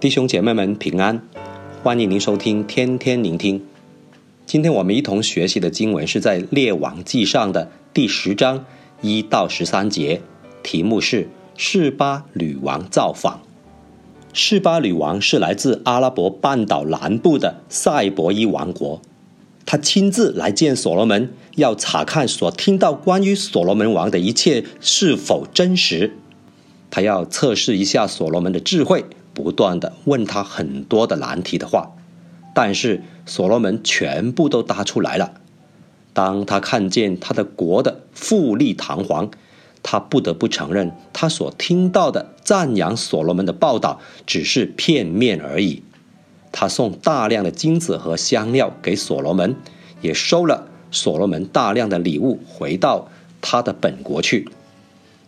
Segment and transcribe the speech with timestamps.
[0.00, 1.20] 弟兄姐妹们平安，
[1.82, 3.62] 欢迎您收听天天聆听。
[4.46, 8.64] 今天我们一同学习的经文是在《列王纪上》的第十章
[9.02, 10.22] 一到十三节，
[10.62, 13.42] 题目是“示巴女王造访”。
[14.32, 19.02] 示巴女王是来自阿拉伯半岛南部的塞伯伊王国，
[19.66, 26.16] 她亲自来见所罗门，要查看所听到关于所罗门王的一切是否真实。
[26.88, 29.04] 她要测试一下所罗门的智慧。
[29.40, 31.92] 不断的问他很多的难题的话，
[32.54, 35.32] 但是所罗门全部都答出来了。
[36.12, 39.30] 当他看见他的国的富丽堂皇，
[39.82, 45.82] 他不得不承认，他所听到的赞扬所罗门的报道只是片面而已。
[46.52, 49.56] 他送大量的金子和香料给所罗门，
[50.02, 53.08] 也收了所罗门大量的礼物，回到
[53.40, 54.48] 他的本国去。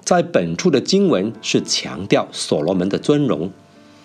[0.05, 3.53] 在本处的经文是强调所罗门的尊荣。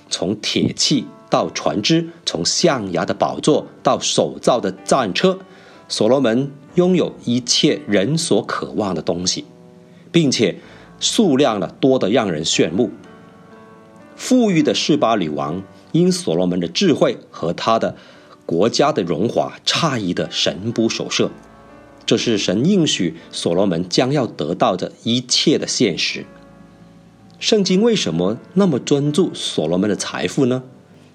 [0.09, 5.39] 从铁器到船只，从象牙的宝座到手造的战车，
[5.87, 9.45] 所罗门拥有一切人所渴望的东西，
[10.11, 10.57] 并且
[10.99, 12.91] 数量呢多得让人炫目。
[14.15, 17.95] 富裕的示巴女王因所罗门的智慧和他的
[18.45, 21.29] 国家的荣华，诧异的神不守舍。
[22.05, 26.25] 这是神应许所罗门将要得到的一切的现实。
[27.39, 30.63] 圣经为什么那么专注所罗门的财富呢？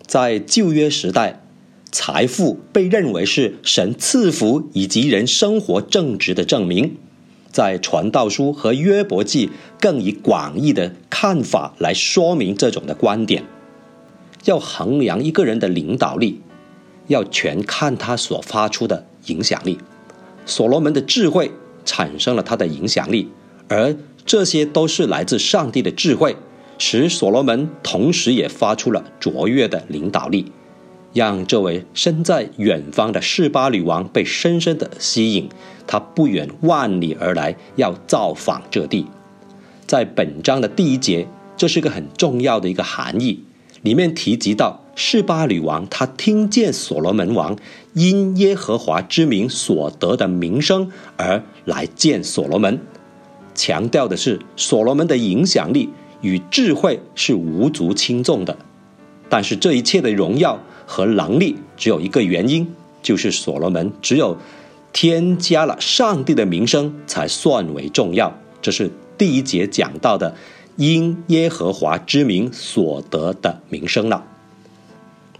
[0.06, 1.42] 在旧约时代，
[1.91, 6.97] 财富被认为是神赐福以及人生活正直的证明。
[7.50, 9.50] 在传道书和约伯记，
[9.81, 13.45] 更以广义的看法来说明这种的观点。
[14.45, 16.41] 要衡量一个人的领导力，
[17.09, 19.78] 要全看他所发出的影响力。
[20.47, 21.53] 所罗门的智慧
[21.84, 23.28] 产生了他的影响力，
[23.69, 26.37] 而这些都是来自上帝的智慧，
[26.78, 30.53] 使所罗门同时也发出了卓越的领导力，
[31.12, 35.49] 让这位身在远方的示巴女王被深深的吸引。
[35.87, 39.06] 她不远万里而来，要造访这地。
[39.87, 43.43] 在本章的第一节，这是个很重要的一个含义，
[43.83, 47.59] 里面提及到示巴女王，她听见所罗门王
[47.93, 52.81] 因耶和华之名所得的名声而来见所罗门。
[53.55, 55.91] 强调的是，所罗门的影响力
[56.21, 58.57] 与智慧是无足轻重的，
[59.29, 64.37] 但是这一切的荣耀和能力只有一个原因，就是所罗门只有
[64.93, 68.39] 添加了上帝的名声才算为重要。
[68.61, 70.34] 这是第一节讲到的，
[70.77, 74.25] 因耶和华之名所得的名声了。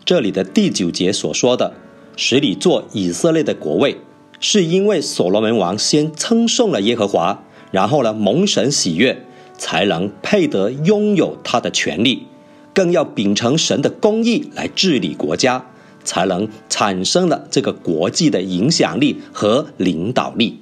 [0.05, 1.75] 这里的第九节所说的，
[2.17, 3.99] 使你做以色列的国位，
[4.41, 7.45] 是因为所罗门王先称颂了耶和华。
[7.73, 9.25] 然后呢，蒙神喜悦，
[9.59, 12.27] 才能配得拥有他的权利，
[12.75, 15.65] 更要秉承神的公义来治理国家，
[16.05, 20.61] 才能产生了这个国际的影响力和领导力。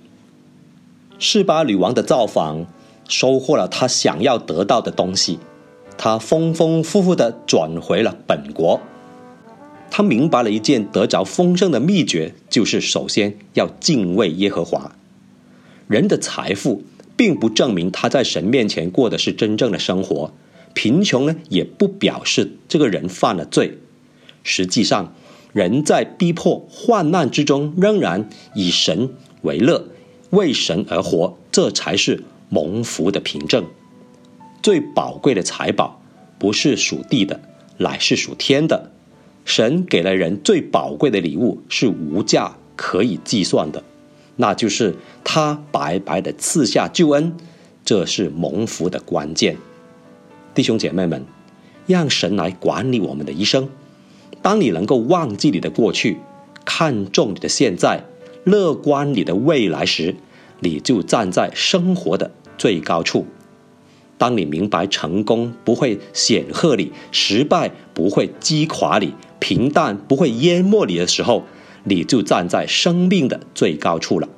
[1.18, 2.64] 示巴女王的造访，
[3.08, 5.40] 收获了她想要得到的东西，
[5.98, 8.80] 她丰丰富富地转回了本国。
[9.90, 14.92] 她明白了一件得着丰盛的秘诀，就是首先要敬畏耶和华。
[15.88, 16.84] 人的财富。
[17.20, 20.32] 并不证明他在神面前过的是真正的生活，
[20.72, 23.76] 贫穷呢也不表示这个人犯了罪。
[24.42, 25.12] 实际上，
[25.52, 29.10] 人在逼迫患难之中，仍然以神
[29.42, 29.88] 为乐，
[30.30, 33.66] 为神而活，这才是蒙福的凭证。
[34.62, 36.00] 最宝贵的财宝
[36.38, 37.42] 不是属地的，
[37.76, 38.92] 乃是属天的。
[39.44, 43.84] 神给了人最宝贵的礼物，是无价可以计算的。
[44.40, 47.36] 那就是他白白的赐下救恩，
[47.84, 49.58] 这是蒙福的关键。
[50.54, 51.26] 弟兄姐妹们，
[51.86, 53.68] 让神来管理我们的一生。
[54.40, 56.16] 当你能够忘记你的过去，
[56.64, 58.04] 看重你的现在，
[58.44, 60.16] 乐观你的未来时，
[60.60, 63.26] 你就站在生活的最高处。
[64.16, 71.44] 当你明白成功不会显赫你，失败不会击垮你，平淡不会淹没你的时候，
[71.84, 74.28] 你就站在生命的最高处了。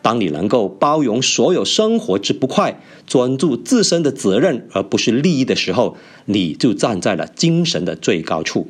[0.00, 8.68] 当你能够包容所有生活之不快，专注自身的责任而不是利益的时候，你就站在了精神的最高处。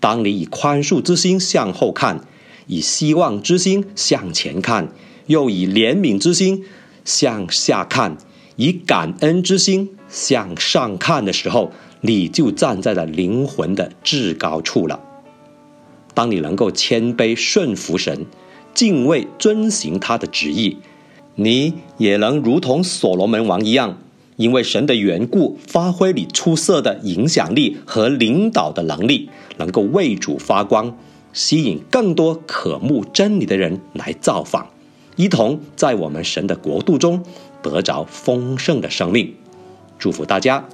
[0.00, 2.24] 当你以宽恕之心向后看，
[2.66, 4.92] 以希望之心向前看，
[5.26, 6.64] 又以怜悯之心
[7.04, 8.18] 向下看，
[8.56, 11.70] 以感恩之心向上看的时候，
[12.00, 15.00] 你就站在了灵魂的至高处了。
[16.18, 18.26] 当你能够谦卑顺服神，
[18.74, 20.78] 敬畏遵行他的旨意，
[21.36, 23.98] 你也能如同所罗门王一样，
[24.34, 30.98] 因为神的缘故，发挥你出色的影响力和领导的能力，能够为主发光，
[31.32, 34.66] 吸引更多渴慕真理的人来造访，
[35.14, 37.22] 一同在我们神的国度中
[37.62, 39.32] 得着丰盛的生命。
[40.00, 40.68] 祝福大家